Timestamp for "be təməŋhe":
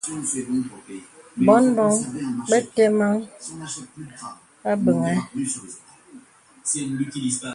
2.49-3.19